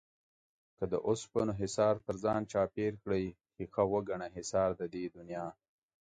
[0.77, 3.23] که د اوسپنو حِصار تر ځان چاپېر کړې
[3.55, 5.45] ښيښه وگڼه حِصار د دې دنيا